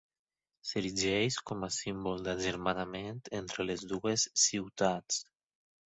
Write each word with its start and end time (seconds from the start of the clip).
S'erigeix 0.69 1.37
com 1.51 1.67
a 1.67 1.69
símbol 1.77 2.25
d'agermanament 2.29 3.23
entre 3.43 3.71
les 3.71 3.87
dues 3.95 4.29
ciutats. 4.49 5.27